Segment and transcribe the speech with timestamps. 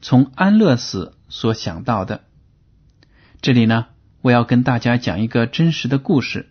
[0.00, 2.24] 从安乐死所想到的。
[3.40, 3.86] 这里呢，
[4.20, 6.50] 我要跟大家讲一个真实的故事。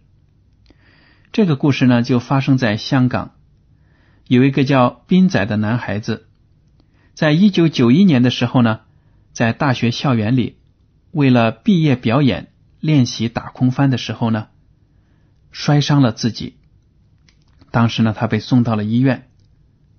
[1.31, 3.36] 这个故事呢，就发生在香港，
[4.28, 6.28] 有一个叫斌仔的男孩子，
[7.14, 8.81] 在一九九一年的时候呢，
[9.34, 10.58] 在大学校园里，
[11.11, 14.48] 为了毕业表演练习打空翻的时候呢，
[15.52, 16.58] 摔伤了自己。
[17.72, 19.30] 当时呢，他被送到了医院。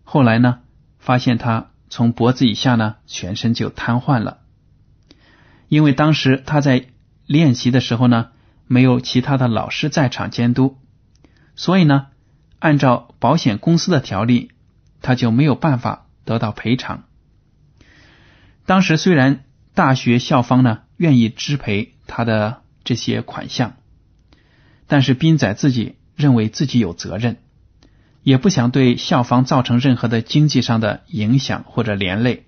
[0.03, 0.61] 后来呢，
[0.99, 4.41] 发现他从脖子以下呢，全身就瘫痪了。
[5.69, 6.87] 因为当时他在
[7.27, 8.31] 练习的时候呢，
[8.67, 10.79] 没有其他的老师在场监督，
[11.57, 12.07] 所以呢，
[12.59, 14.51] 按照保险公司的条例，
[15.03, 17.05] 他就没有办法得到赔偿。
[18.65, 19.45] 当时虽然
[19.75, 23.77] 大学校方呢愿意支赔他的这些款项，
[24.87, 27.39] 但是斌仔自己认为自己有责任。
[28.29, 32.45] 也不想对校方造成任何的经济上的影响或者连累，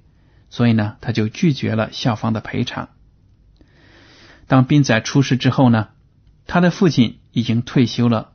[0.51, 2.91] 所以呢，他就拒绝了校方的赔偿。
[4.47, 5.89] 当斌仔出事之后呢，
[6.47, 8.33] 他的父亲已经退休了，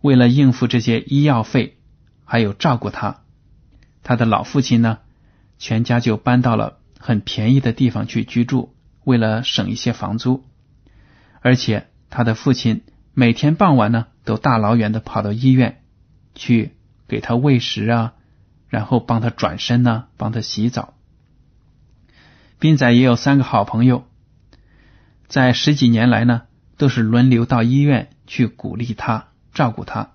[0.00, 1.78] 为了应付这些医药费，
[2.24, 3.20] 还有照顾他，
[4.02, 4.98] 他的老父亲呢，
[5.56, 8.74] 全家就搬到了很便宜的地方去居住，
[9.04, 10.44] 为了省一些房租。
[11.42, 12.82] 而且他的父亲
[13.14, 15.79] 每天傍晚呢，都大老远的跑到医院。
[16.40, 16.72] 去
[17.06, 18.14] 给他喂食啊，
[18.70, 20.94] 然后帮他转身呢，帮他洗澡。
[22.58, 24.06] 斌仔也有三个好朋友，
[25.28, 26.44] 在十几年来呢，
[26.78, 30.12] 都是轮流到医院去鼓励他、照顾他。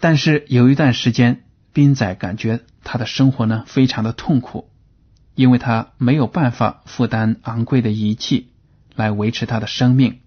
[0.00, 4.70] 但是有一段时间，斌仔感觉他的生活呢非常的痛苦，
[5.34, 8.48] 因为他没有办法负担昂贵的仪器
[8.94, 10.20] 来维持他的生命，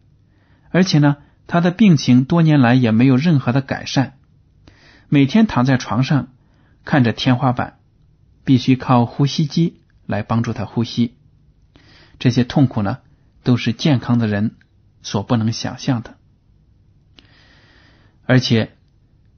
[0.69, 1.17] 而且呢。
[1.51, 4.13] 他的病情多年来也没有任何的改善，
[5.09, 6.29] 每天躺在床上
[6.85, 7.77] 看着天花板，
[8.45, 11.13] 必须靠呼吸机来帮助他呼吸。
[12.19, 12.99] 这些痛苦呢，
[13.43, 14.55] 都是健康的人
[15.01, 16.15] 所不能想象的。
[18.25, 18.71] 而且，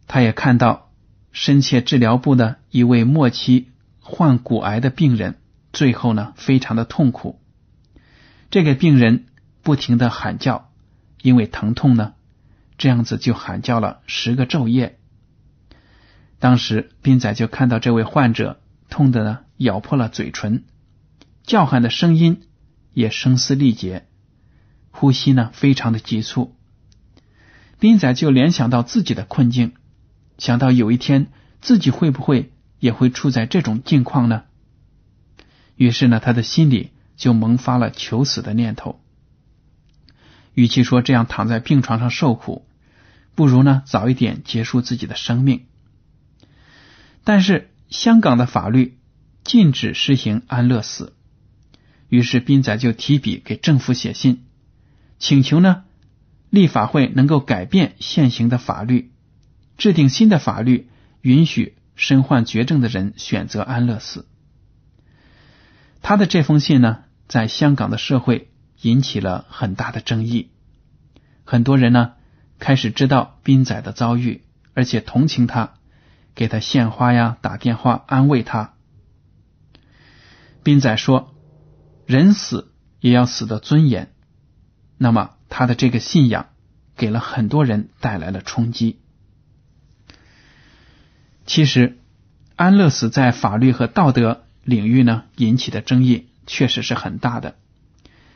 [0.05, 0.91] 他也看到
[1.31, 5.39] 深切治疗部的一位末期患骨癌的病人，
[5.71, 7.41] 最后呢，非常的痛苦。
[8.51, 9.25] 这个病人
[9.63, 10.69] 不停的喊叫。
[11.23, 12.13] 因为疼痛呢，
[12.77, 14.99] 这样子就喊叫了十个昼夜。
[16.37, 20.65] 当时斌仔就看到这位患者痛的呢咬破了嘴唇，
[21.43, 22.41] 叫喊的声音
[22.91, 24.05] 也声嘶力竭，
[24.91, 26.57] 呼吸呢非常的急促。
[27.79, 29.71] 斌仔就联想到自己的困境，
[30.37, 31.27] 想到有一天
[31.61, 34.43] 自己会不会也会处在这种境况呢？
[35.77, 38.99] 于是呢，他的心里就萌发了求死的念头。
[40.53, 42.65] 与其说这样躺在病床上受苦，
[43.35, 45.65] 不如呢早一点结束自己的生命。
[47.23, 48.97] 但是香港的法律
[49.43, 51.13] 禁止实行安乐死，
[52.09, 54.45] 于是斌仔就提笔给政府写信，
[55.19, 55.83] 请求呢
[56.49, 59.11] 立法会能够改变现行的法律，
[59.77, 60.87] 制定新的法律，
[61.21, 64.27] 允许身患绝症的人选择安乐死。
[66.01, 68.49] 他的这封信呢，在香港的社会。
[68.83, 70.49] 引起了很大的争议，
[71.45, 72.13] 很多人呢
[72.59, 74.43] 开始知道斌仔的遭遇，
[74.73, 75.75] 而且同情他，
[76.35, 78.73] 给他献花呀，打电话安慰他。
[80.63, 81.33] 斌仔说
[82.05, 84.13] ：“人死也要死的尊严。
[84.97, 86.47] 那么他的这个信仰
[86.97, 88.99] 给了很多人带来了冲击。
[91.45, 91.99] 其实，
[92.57, 97.55] 安乐死在法律和道德领域呢引起的争议确实是很大的。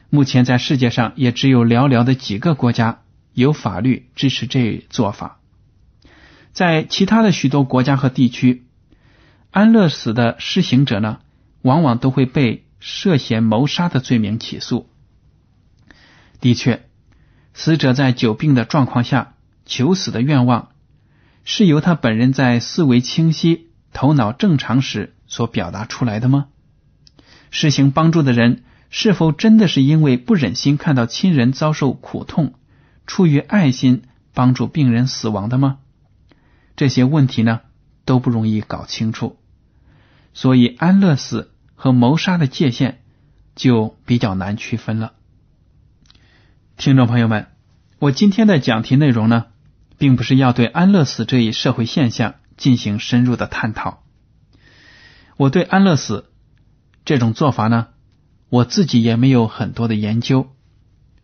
[0.09, 3.01] 目前在世界上也只有寥寥的几个国家
[3.33, 5.39] 有法律支持这做法。
[6.53, 8.65] 在其他的许多国家和地区，
[9.51, 11.19] 安乐死的施行者呢，
[11.61, 14.89] 往往都会被涉嫌谋杀的罪名起诉。
[16.39, 16.85] 的确，
[17.53, 19.33] 死者在久病的状况下
[19.65, 20.69] 求死的愿望，
[21.43, 26.47] 是由他本人在思维清晰、头脑正常时所表达出来的吗？
[27.51, 28.63] 施行帮助的人。
[28.89, 32.53] 是否真的是因为不忍心看到亲人遭受苦痛，
[33.05, 34.03] 出于爱心
[34.33, 35.79] 帮助病人死亡的吗？
[36.75, 37.61] 这些问题呢
[38.05, 39.37] 都不容易搞清楚，
[40.33, 43.01] 所以安乐死和谋杀的界限
[43.55, 45.13] 就比较难区分了。
[46.77, 47.47] 听众朋友们，
[47.99, 49.47] 我今天的讲题内容呢，
[49.97, 54.03] 并不是要对安乐死这一社会现象进行深入的探讨。
[55.35, 56.29] 我对安乐死
[57.03, 57.87] 这种做法呢。
[58.49, 60.55] 我自己也没有很多的研究，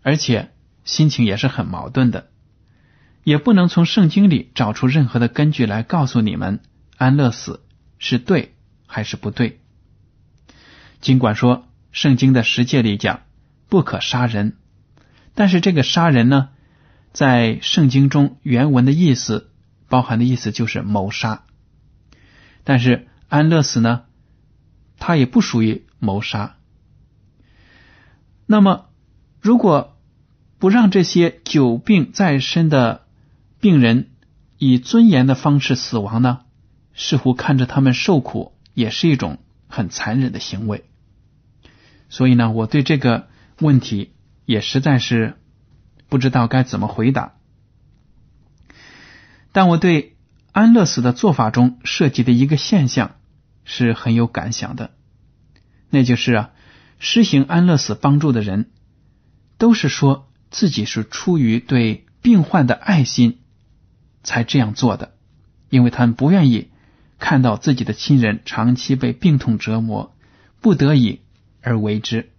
[0.01, 0.51] 而且
[0.83, 2.29] 心情也是很矛盾的，
[3.23, 6.59] 也不能从圣经里找出任何的根据来告诉你们
[6.97, 7.61] 安乐死
[7.97, 8.55] 是对
[8.85, 9.61] 还是不对。
[10.99, 13.21] 尽管说圣经的十诫里讲
[13.69, 14.57] 不可杀人，
[15.33, 16.49] 但是这个杀人呢，
[17.13, 19.49] 在圣经中原文的意思
[19.87, 21.43] 包含的意思就是谋杀，
[22.65, 24.03] 但是安乐死呢，
[24.97, 26.57] 它也不属于谋杀。
[28.53, 28.85] 那么，
[29.41, 29.97] 如果
[30.59, 33.01] 不让这些久病在身的
[33.59, 34.11] 病人
[34.59, 36.41] 以尊严的方式死亡呢？
[36.93, 40.85] 似乎看着他们受苦也是一种很残忍的行为。
[42.09, 43.27] 所以呢，我对这个
[43.57, 44.13] 问题
[44.45, 45.33] 也实在是
[46.07, 47.33] 不知道该怎么回答。
[49.51, 50.15] 但我对
[50.51, 53.15] 安乐死的做法中涉及的一个现象
[53.65, 54.91] 是很有感想的，
[55.89, 56.51] 那就是啊。
[57.05, 58.69] 施行安乐死帮助的人，
[59.57, 63.39] 都是说自己是出于对病患的爱心
[64.23, 65.13] 才这样做的，
[65.69, 66.69] 因为他们不愿意
[67.19, 70.15] 看到自己的亲人长期被病痛折磨，
[70.61, 71.19] 不得已
[71.61, 72.31] 而为之。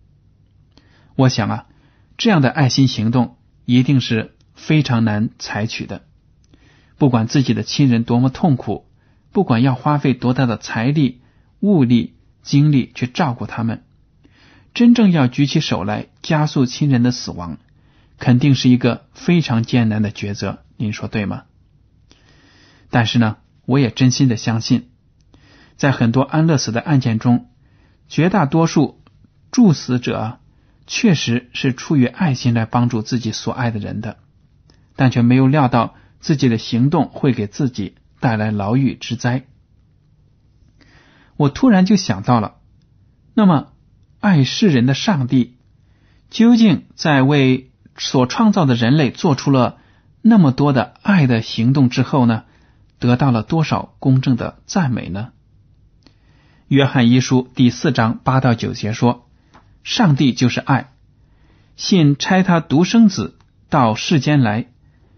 [1.15, 1.67] 我想啊，
[2.17, 6.07] 这样的爱心行动一定是非常难采取的。
[6.97, 8.87] 不管自己的亲人多么痛苦，
[9.31, 11.21] 不管要花费多大的财力、
[11.61, 13.85] 物力、精力去照顾他们。
[14.75, 17.59] 真正要举起手来加速亲人的死亡，
[18.19, 20.65] 肯定是一个非常艰难的抉择。
[20.77, 21.45] 您说对吗？
[22.91, 23.37] 但是呢，
[23.67, 24.91] 我也真心的相信，
[25.77, 27.51] 在很多安乐死的案件中，
[28.09, 29.01] 绝大多数
[29.53, 30.41] 助死者
[30.89, 34.19] 确实是出于爱心来帮助自己所爱的人的，
[34.97, 39.45] 但却没有料到自己的行动会给自己带来牢狱之灾。
[41.37, 42.57] 我突然就想到了，
[43.35, 43.69] 那么。
[44.25, 45.59] 爱世人的上帝，
[46.31, 49.77] 究竟在为所创造的人类做出了
[50.23, 52.45] 那么多的爱的行动之后呢？
[52.99, 55.33] 得到了多少公正的赞美呢？
[56.69, 59.29] 约翰一书第四章八到九节说
[59.85, 60.95] ：“上帝就是爱，
[61.77, 63.37] 信差他独生子
[63.69, 64.69] 到世间来，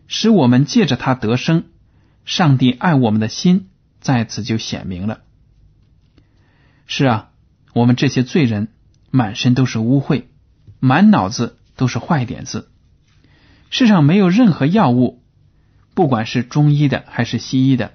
[0.09, 1.67] 使我们借着他得生。
[2.25, 3.69] 上帝爱我们的心
[4.01, 5.21] 在此就显明了。”
[6.89, 7.31] 是啊，
[7.73, 8.73] 我们这些罪人。
[9.17, 10.25] 满身都是污秽，
[10.79, 12.71] 满脑子都是坏点子。
[13.71, 15.23] 世上没有任何药物，
[15.95, 17.95] 不管是中医的还是西医的，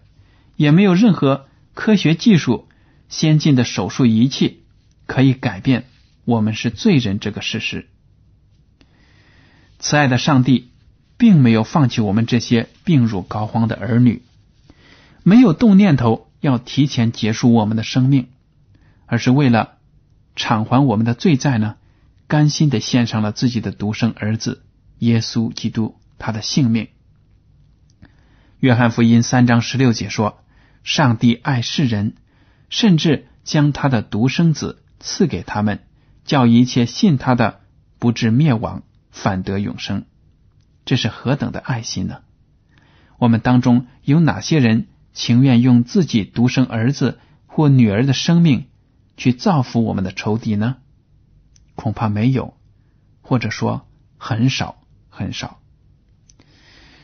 [0.56, 2.68] 也没有任何科学技术、
[3.08, 4.64] 先进的手术仪器
[5.06, 5.86] 可以改变
[6.26, 7.88] 我们是罪人这个事实。
[9.78, 10.72] 慈爱的上帝
[11.18, 14.24] 并没有放弃我们这些病入膏肓的儿女，
[15.22, 18.30] 没有动念头要提前结束我们的生命，
[19.06, 19.78] 而是为了。
[20.36, 21.76] 偿还我们的罪债呢？
[22.28, 24.64] 甘心的献上了自己的独生儿子
[25.00, 26.88] 耶稣基督，他的性命。
[28.60, 30.44] 约翰福音三章十六节说
[30.84, 32.16] ：“上帝爱世人，
[32.70, 35.82] 甚至将他的独生子赐给他们，
[36.24, 37.60] 叫一切信他的
[38.00, 40.06] 不至灭亡，反得永生。”
[40.86, 42.22] 这是何等的爱心呢？
[43.18, 48.68] 我们当中有哪些人情愿用自己独生儿子或女儿的生命？
[49.18, 50.78] 去造福我们的仇敌呢？
[51.76, 52.56] 恐怕没有，
[53.22, 53.88] 或者说
[54.18, 55.60] 很少很少。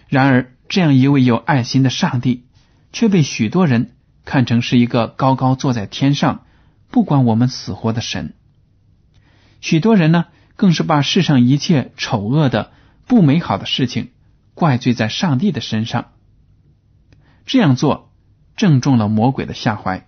[0.08, 2.46] 然而，这样一位有爱心的上帝，
[2.92, 6.46] 却被许多人看成是一个高高坐在天上、
[6.90, 8.36] 不管我们死活的神。
[9.60, 12.72] 许多人呢，更是把世上一切丑恶的、
[13.06, 14.12] 不美好的事情
[14.54, 16.12] 怪罪在上帝的身上。
[17.46, 18.12] 这样做
[18.56, 20.08] 正中了魔鬼的下怀。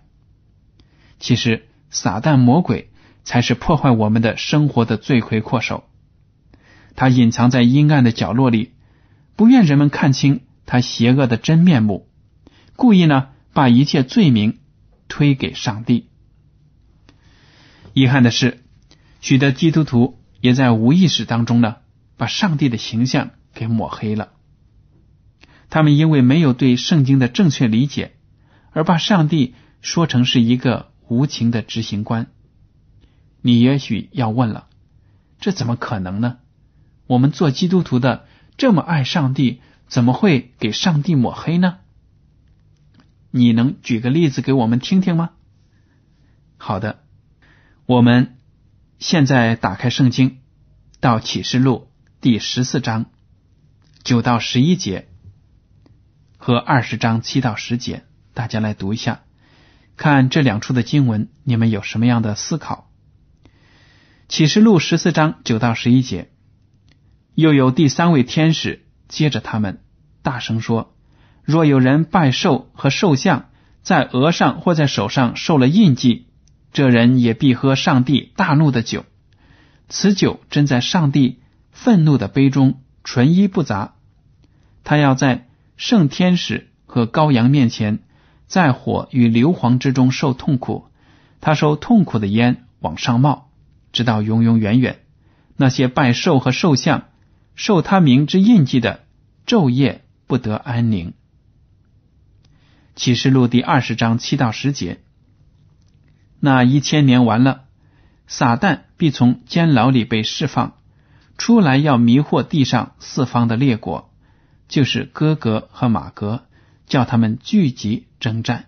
[1.18, 2.90] 其实，撒旦魔鬼
[3.24, 5.84] 才是破坏我们的生活的罪魁祸首。
[6.96, 8.72] 他隐藏在阴暗的角落里，
[9.36, 12.08] 不愿人们看清他邪恶的真面目，
[12.76, 14.58] 故意呢把一切罪名
[15.08, 16.08] 推给上帝。
[17.92, 18.62] 遗憾的是，
[19.20, 21.76] 许多基督徒也在无意识当中呢，
[22.16, 24.32] 把上帝的形象给抹黑了。
[25.70, 28.12] 他们因为没有对圣经的正确理解，
[28.72, 32.28] 而把上帝说成是一个无情的执行官。
[33.42, 34.68] 你也许要问了，
[35.40, 36.38] 这怎么可能呢？
[37.08, 38.26] 我们做基督徒的
[38.56, 41.78] 这么爱上帝，怎么会给上帝抹黑呢？
[43.32, 45.30] 你能举个例子给我们听听吗？
[46.56, 47.00] 好的。
[47.86, 48.36] 我们
[49.00, 50.38] 现在打开圣经，
[51.00, 51.88] 到启示录
[52.20, 53.06] 第十四章
[54.04, 55.08] 九到十一节
[56.36, 59.22] 和二十章七到十节，大家来读一下，
[60.00, 62.88] 看这两处的经文，你们有什么样的思考？
[64.30, 66.30] 启示录十四章九到十一节，
[67.34, 69.82] 又有第三位天使接着他们
[70.22, 70.94] 大声说
[71.44, 73.50] ：“若有人拜兽和兽像，
[73.82, 76.28] 在额上或在手上受了印记。”
[76.72, 79.04] 这人也必喝上帝大怒的酒，
[79.90, 81.40] 此酒真在上帝
[81.72, 83.96] 愤怒的杯中，纯一不杂。
[84.82, 88.02] 他要在圣天使和羔羊面前，
[88.50, 90.86] 在火与硫磺之中受痛苦。
[91.40, 93.48] 他受痛苦的烟往上冒，
[93.92, 94.98] 直到永永远远。
[95.56, 97.04] 那些拜兽和兽像、
[97.54, 99.04] 受他名之印记的，
[99.46, 101.14] 昼夜不得安宁。
[102.96, 105.00] 启示录第二十章七到十节。
[106.40, 107.66] 那一千年完了，
[108.26, 110.74] 撒旦必从监牢里被释放
[111.38, 114.10] 出来，要迷惑地上四方的列国，
[114.66, 116.42] 就是哥格和马格，
[116.90, 118.66] 叫他们聚集征战。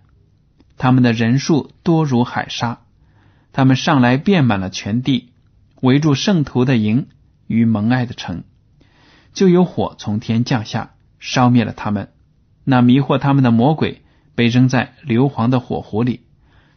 [0.78, 2.78] 他们的人数多如海沙，
[3.52, 5.32] 他们上来遍满了全地，
[5.82, 7.08] 围住圣徒的营
[7.48, 8.44] 与蒙爱的城，
[9.34, 12.12] 就有火从天降下，烧灭了他们。
[12.64, 14.02] 那迷惑他们的魔鬼
[14.34, 16.22] 被扔在硫磺的火湖里。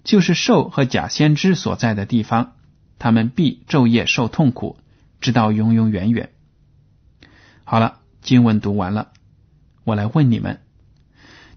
[0.04, 2.54] 就是兽和假先知所在的地方，
[3.00, 4.78] 他们必昼夜受痛苦，
[5.22, 6.32] 直到永永远远。
[7.64, 9.14] 好了，经文读完了，
[9.84, 10.62] 我来问你们，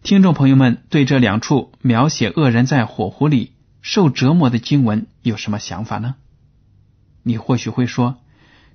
[0.03, 3.53] 听众朋友们，对这两处描写恶人在火湖里
[3.83, 6.15] 受折磨的经文有什么想法呢？
[7.25, 8.17] 你或许会说，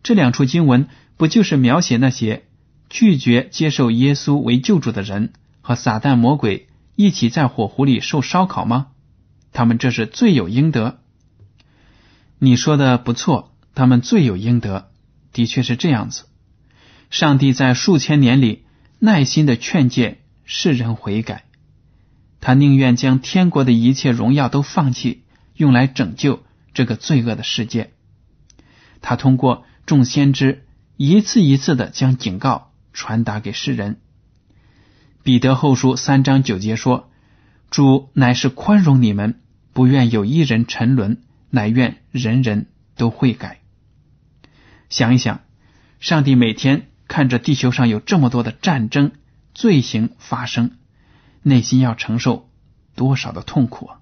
[0.03, 0.87] 这两处经文
[1.17, 2.43] 不就是描写那些
[2.89, 8.87] 拒绝接受耶稣为救主的人和撒旦魔鬼一起在火湖里受烧烤吗？
[9.53, 10.99] 他们这是罪有应得。
[12.37, 14.89] 你说的不错，他们罪有应得，
[15.31, 16.25] 的确是这样子。
[17.09, 18.65] 上帝在数千年里
[18.99, 21.43] 耐心的劝诫世人悔改，
[22.41, 25.23] 他宁愿将天国的一切荣耀都放弃，
[25.55, 27.91] 用来拯救这个罪恶的世界。
[29.01, 30.65] 他通过众先知
[30.97, 33.99] 一次一次的将警告传达给世人。
[35.23, 37.09] 彼得后书三章九节说
[37.71, 39.39] ：“主乃是宽容你们。”
[39.73, 43.59] 不愿有一人沉沦，乃愿人人都悔改。
[44.87, 45.41] 想一想，
[45.99, 49.13] 上帝每天看着地球上有这么多的战争、
[49.53, 50.77] 罪行发生，
[51.41, 52.49] 内心要承受
[52.95, 53.97] 多少的痛苦啊！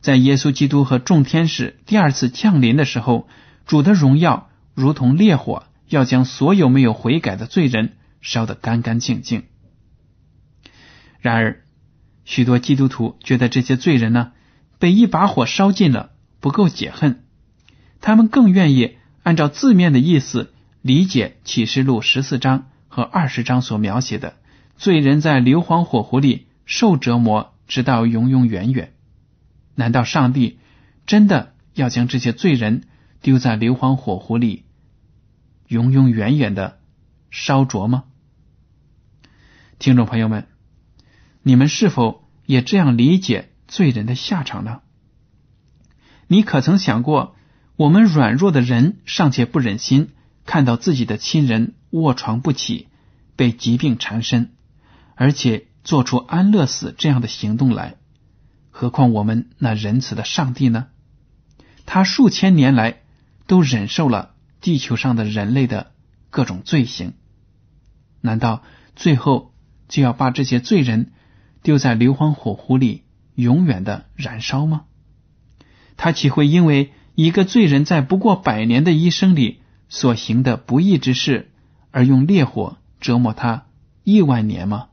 [0.00, 3.28] 在耶稣基督和众天使第二次降临的时候，
[3.66, 9.44] 主的荣耀如同烈火，要将所有没有悔改的罪人烧得干干净净。
[11.20, 11.64] 然而，
[12.24, 14.32] 许多基督徒觉得这些罪人呢？
[14.78, 17.24] 被一把火烧尽了，不够解恨，
[18.00, 24.34] 他们更愿意按照字面的意思理解启示录十四章和二十章所描写的
[24.76, 28.92] 罪人在硫磺火湖里受折磨，直到永永远远。
[29.76, 30.58] 难道上帝
[31.06, 32.88] 真的要将这些罪人
[33.22, 34.64] 丢在硫磺火湖里，
[35.68, 36.80] 永永远远的
[37.30, 38.04] 烧灼吗？
[39.78, 40.46] 听众朋友们，
[41.42, 43.50] 你们是否也这样理解？
[43.68, 44.80] 罪人的下场呢？
[46.26, 47.36] 你可曾想过，
[47.76, 50.10] 我们软弱的人尚且不忍心
[50.50, 52.88] 看到自己的亲人卧床不起，
[53.36, 54.50] 被疾病缠身，
[55.14, 57.94] 而且做出安乐死这样的行动来，
[58.70, 60.88] 何况我们那仁慈的上帝呢？
[61.86, 63.02] 他数千年来
[63.46, 65.92] 都忍受了地球上的人类的
[66.30, 67.12] 各种罪行，
[68.20, 68.64] 难道
[68.96, 69.54] 最后
[69.86, 71.12] 就要把这些罪人
[71.62, 73.04] 丢在硫磺火湖里？
[73.36, 74.86] 永远的燃烧吗？
[75.96, 79.59] 他岂会因为一个罪人在不过百年的一生里
[79.90, 81.50] 所行的不义之事，
[81.90, 83.66] 而用烈火折磨他
[84.04, 84.86] 亿万年吗？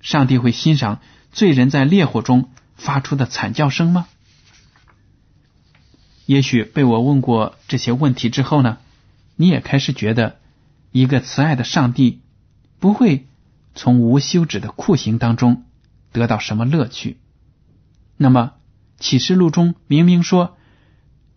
[0.00, 1.00] 上帝会欣赏
[1.32, 4.06] 罪人在烈火中发出的惨叫声吗？
[6.24, 8.78] 也许被我问过这些问题之后呢，
[9.36, 10.38] 你也开始觉得，
[10.92, 12.20] 一个慈爱的上帝
[12.78, 13.26] 不会
[13.74, 15.64] 从无休止的酷刑当中
[16.12, 17.18] 得到什么乐趣。
[18.16, 18.52] 那么
[18.98, 20.56] 启示录中明明说，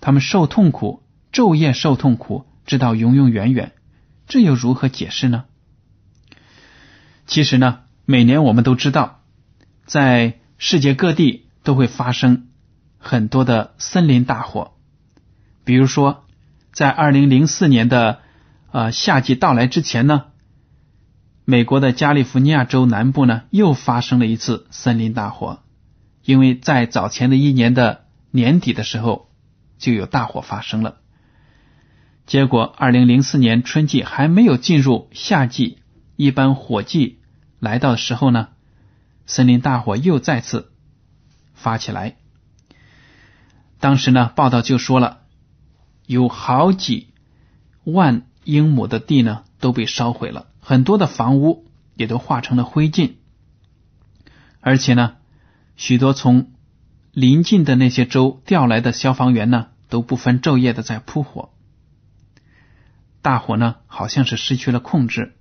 [0.01, 1.01] 他们受痛苦，
[1.35, 3.73] 昼夜受痛苦，直到永永远远，
[4.25, 5.43] 这又如何解释呢？
[7.25, 9.19] 其实呢，每年我们都知道，
[9.85, 12.47] 在世界各地都会发生
[12.97, 14.75] 很多的森林大火。
[15.65, 16.23] 比如说，
[16.71, 18.19] 在二零零四年的
[18.71, 20.27] 呃夏季到来之前呢，
[21.43, 25.59] 美国的加利福尼亚州南部呢又发生了一次森林大火，
[26.23, 29.27] 因为在早前的一年的年底的时候
[29.77, 31.01] 就有大火发生了。
[32.25, 35.79] 结果二零零四年春季还没有进入夏季，
[36.15, 37.19] 一般火季
[37.59, 38.49] 来到的时候呢，
[39.25, 40.71] 森林大火又再次
[41.53, 42.15] 发起来。
[43.79, 45.21] 当时呢，报道就说了。
[46.07, 47.07] 有好几
[47.83, 51.65] 万英亩的地呢都被烧毁了，很多的房屋
[51.95, 53.13] 也都化成了灰烬，
[54.61, 55.15] 而且呢，
[55.75, 56.51] 许多从
[57.11, 61.49] 邻近的那些州调来的消防员呢都不分昼夜的在扑火，
[63.25, 65.33] 大火呢好像是失去了控制。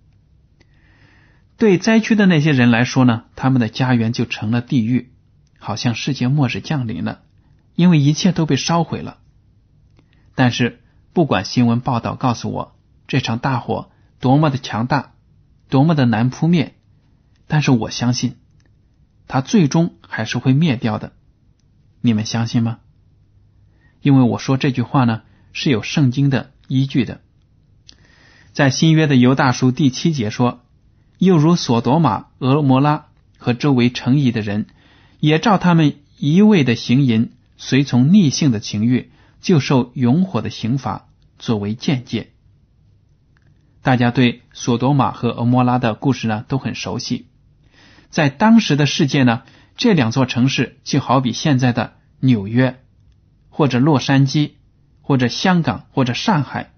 [1.59, 5.13] 对灾区的那些人来说呢，他们的家园就成了地狱，
[5.59, 7.21] 好像世界末日降临了，
[7.75, 9.19] 因为一切都被烧毁了。
[10.35, 10.81] 但是，
[11.13, 12.75] 不管新闻报道告诉我
[13.07, 15.13] 这场大火多么的强大，
[15.69, 16.77] 多么的难扑灭，
[17.47, 18.37] 但是我相信，
[19.29, 21.13] 它最终还是会灭掉的。
[22.01, 22.79] 你们相信吗？
[24.01, 25.21] 因为我说这句话呢
[25.53, 27.21] 是有圣经的依据的，
[28.55, 30.63] 在新约的犹大书第七节说
[31.19, 34.67] ：“又如索多玛、俄摩拉和周围城邑的人，
[35.21, 39.11] 也照他们一味的行淫，随从逆性的情欲。”
[39.45, 41.07] 就受永火的刑罚
[41.39, 42.31] 作为见解。
[43.83, 47.27] 大家对索多玛和俄摩拉的故事呢都很熟悉。
[48.09, 49.43] 在当时的世界呢，
[49.77, 52.81] 这两座城市就好比现在的纽约，
[53.51, 54.53] 或者洛杉矶，
[55.03, 56.73] 或者香港，或者上海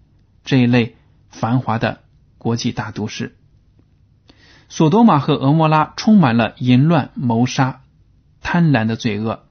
[0.45, 0.97] 这一类
[1.37, 2.03] 繁华的
[2.39, 3.37] 国际大都市。
[4.69, 7.83] 索多玛和俄摩拉充满了淫乱、谋杀、
[8.41, 9.45] 贪婪的罪恶。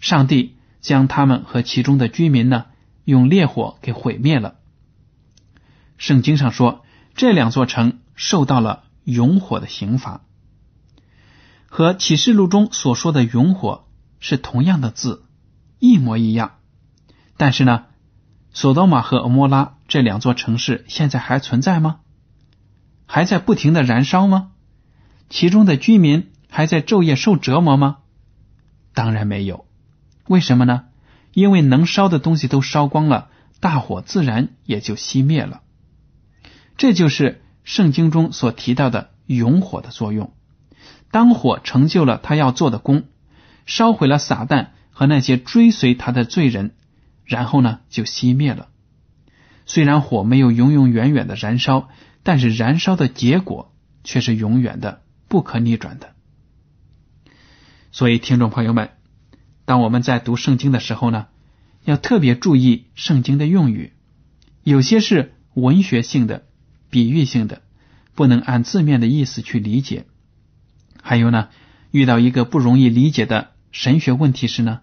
[0.00, 0.56] 上帝。
[0.84, 2.66] 将他们和其中的居民呢，
[3.06, 4.56] 用烈火给毁灭了。
[5.96, 10.20] 圣经上说，这两座城受到了永火的刑罚，
[11.64, 13.86] 和启示录中所说的永火
[14.20, 15.24] 是同样的字，
[15.78, 16.56] 一模一样。
[17.38, 17.86] 但是呢，
[18.52, 22.00] 索多玛和俄摩拉这两座城市现在还存在吗？
[23.06, 24.52] 还在不停的燃烧吗？
[25.28, 27.98] 其中的居民还在昼夜受折磨吗？
[28.94, 29.66] 当然没有。
[30.26, 30.86] 为什么呢？
[31.32, 33.28] 因为能烧的东西都烧光了，
[33.60, 35.62] 大火自然也就熄灭了。
[36.76, 40.32] 这就是圣经中所提到的永火的作用。
[41.10, 43.04] 当火成就了他要做的功，
[43.66, 46.74] 烧毁了撒旦和那些追随他的罪人，
[47.24, 48.68] 然后呢就熄灭了。
[49.66, 51.88] 虽然火没有永永远远的燃烧，
[52.22, 53.72] 但是燃烧的结果
[54.02, 56.14] 却是永远的、不可逆转的。
[57.92, 58.90] 所以，听众朋友们。
[59.66, 61.26] 当我们在读圣经的时候呢，
[61.84, 63.94] 要特别注意圣经的用语，
[64.62, 66.44] 有些是文学性的、
[66.90, 67.62] 比喻性的，
[68.14, 70.04] 不能按字面的意思去理解。
[71.00, 71.48] 还有呢，
[71.92, 74.80] 遇到一个不容易理解的神学问题时呢，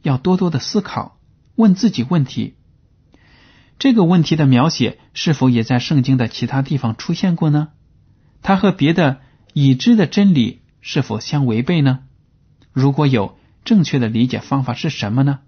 [0.00, 1.18] 要多多的思考，
[1.54, 2.54] 问自己问题：
[3.82, 7.70] 这个问题的描写是否也在圣经的其他地方出现过呢？
[8.40, 9.20] 它和别的
[9.54, 12.04] 已知的真理是否相违背呢？
[12.70, 15.40] 如果有，正确的理解方法是什么呢？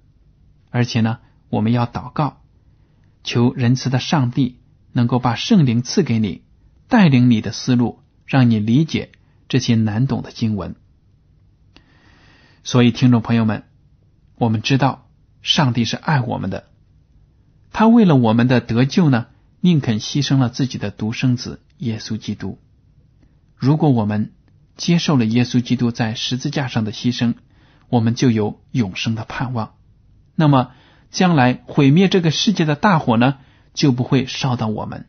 [0.71, 2.43] 而且呢，我们要祷告，
[3.23, 4.59] 求仁慈的上帝
[4.91, 6.43] 能够把圣灵赐给你，
[6.89, 9.13] 带领你的思路，让你理解
[9.47, 10.75] 这些难懂的经文。
[12.65, 13.63] 所以，听众朋友们，
[14.35, 15.09] 我们知道
[15.41, 16.65] 上帝是爱我们的，
[17.75, 19.27] 他为了我们的得救呢，
[19.61, 22.61] 宁肯牺牲了自己的独生子耶稣基督。
[23.57, 24.33] 如果我们
[24.77, 27.35] 接受了耶稣基督在十字架上的牺牲，
[27.89, 29.75] 我们就有永生的盼望，
[30.37, 30.71] 那么
[31.11, 33.39] 将来毁灭这个世界的大火呢，
[33.75, 35.09] 就不会烧到我们。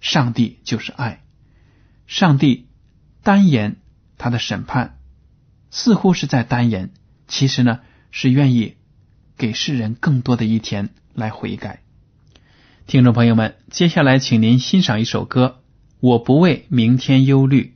[0.00, 1.24] 上帝就是爱，
[2.06, 2.68] 上帝
[3.22, 3.76] 单言
[4.18, 4.98] 他的审判，
[5.70, 6.90] 似乎是在单言，
[7.26, 8.76] 其实呢是愿意
[9.38, 11.80] 给世人更多的一天来悔改。
[12.86, 15.60] 听众朋友们，接下来请您欣赏一首歌
[16.00, 17.74] 《我不为明天忧虑》。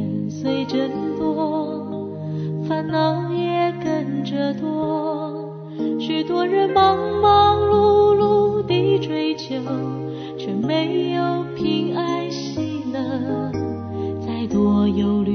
[0.00, 2.08] 年岁增多
[2.66, 5.54] 烦恼也跟着多。
[5.98, 9.54] 许多人忙忙碌碌的追求
[10.38, 13.52] 却没有平安喜乐。
[14.20, 15.29] 再多忧虑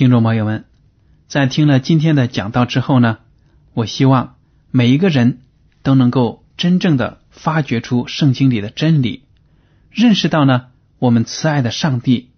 [0.00, 0.64] 听众朋友们，
[1.28, 3.18] 在听了今天的讲道之后呢，
[3.74, 4.36] 我希望
[4.70, 5.40] 每一个人
[5.82, 9.24] 都能够真正的发掘出圣经里的真理，
[9.90, 12.30] 认识到呢，我们慈爱的上帝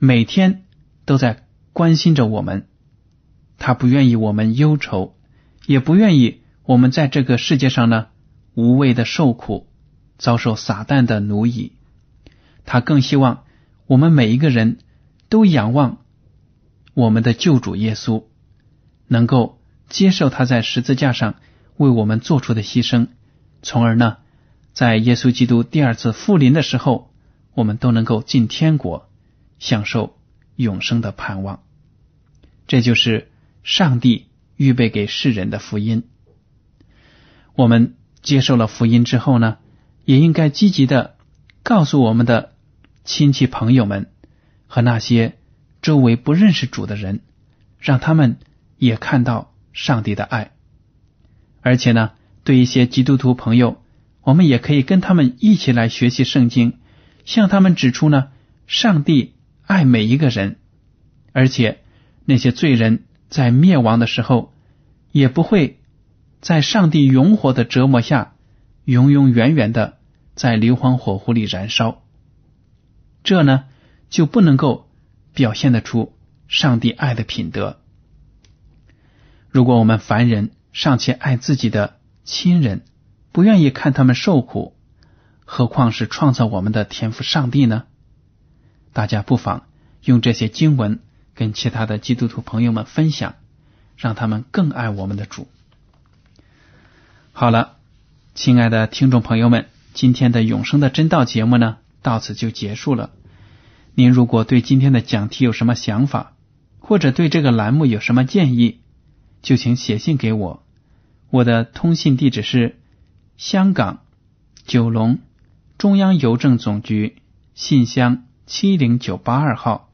[0.00, 0.64] 每天
[1.04, 2.66] 都在关心着我们，
[3.58, 5.14] 他不愿意我们忧愁，
[5.66, 8.08] 也不愿意我们在这个世界上呢
[8.54, 9.68] 无谓的受苦，
[10.18, 11.74] 遭受撒旦的奴役。
[12.64, 13.44] 他更希望
[13.86, 14.78] 我们每一个人
[15.28, 15.98] 都仰望
[16.94, 18.24] 我们的救主耶稣，
[19.06, 21.34] 能够接受他在十字架上
[21.76, 23.08] 为我们做出的牺牲，
[23.62, 24.16] 从而呢，
[24.72, 27.10] 在耶稣基督第二次复临的时候，
[27.54, 29.08] 我们都能够进天国，
[29.58, 30.16] 享受
[30.56, 31.62] 永生的盼望。
[32.66, 33.30] 这就是
[33.62, 36.04] 上帝预备给世人的福音。
[37.54, 39.58] 我们接受了福音之后呢，
[40.04, 41.16] 也应该积极的
[41.62, 42.52] 告诉我们的。
[43.06, 44.10] 亲戚朋友们
[44.66, 45.36] 和那些
[45.84, 47.20] 周围不认识主的人，
[47.78, 48.38] 让他们
[48.78, 50.52] 也看到上帝的爱。
[51.60, 53.82] 而且呢，对一些基督徒朋友，
[54.22, 56.78] 我们也可以跟他们一起来学习圣经，
[57.26, 58.28] 向他们指出呢，
[58.66, 59.34] 上帝
[59.66, 60.56] 爱每一个人，
[61.32, 61.82] 而且
[62.24, 64.54] 那些罪人在灭亡的时候，
[65.12, 65.80] 也不会
[66.40, 68.32] 在上帝永火的折磨下，
[68.86, 69.98] 永永远远的
[70.34, 72.02] 在硫磺火湖里燃烧。
[73.22, 73.64] 这呢，
[74.08, 74.88] 就不能够
[75.34, 76.16] 表现得出
[76.48, 77.80] 上帝爱的品德。
[79.50, 82.82] 如果我们凡人尚且爱自己的亲人，
[83.32, 84.76] 不愿意看他们受苦，
[85.44, 87.84] 何况是创造我们的天赋上帝呢？
[88.92, 89.66] 大家不妨
[90.02, 91.00] 用这些经文
[91.34, 93.34] 跟其他的基督徒朋友们分享，
[93.96, 95.48] 让他们更爱我们的主。
[97.32, 97.76] 好了，
[98.34, 101.78] 亲爱的听众朋友们，今天的永生的真道节目呢？
[102.02, 103.10] 到此就结束了。
[103.96, 106.32] 您如果对今天的讲题有什么想法，
[106.80, 108.80] 或者对这个栏目有什么建议，
[109.40, 110.66] 就请写信给我。
[111.30, 112.80] 我的通信地址是
[113.36, 114.00] 香港
[114.66, 115.20] 九龙
[115.78, 117.22] 中央邮政总局
[117.54, 119.90] 信箱七零九八二号，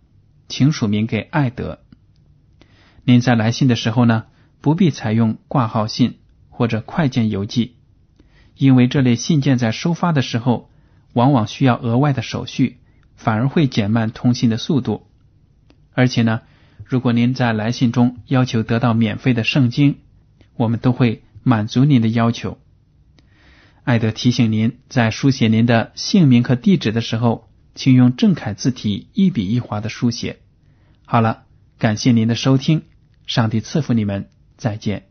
[0.49, 1.81] 请署名给爱德。
[3.05, 4.25] 您在来信的时候呢，
[4.63, 7.77] 不必采用挂号信或者快件邮寄，
[8.57, 10.71] 因为这类信件在收发的时候。
[11.13, 12.79] 往往需要额外的手续，
[13.21, 15.07] 反而会减慢通信的速度。
[15.93, 16.41] 而且呢，
[16.85, 19.99] 如果您在来信中要求得到免费的圣经，
[20.57, 22.59] 我们都会满足您的要求。
[23.85, 30.39] 艾德提醒您，在书写您的姓名和地址的时候，请用正楷字体一笔一划的书写。
[31.05, 31.45] 好了，
[31.79, 32.83] 感谢您的收听，
[33.27, 35.10] 上帝赐福你们，再见。